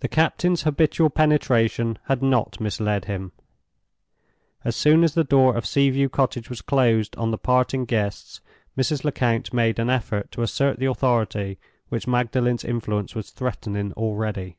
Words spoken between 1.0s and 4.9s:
penetration had not misled him. As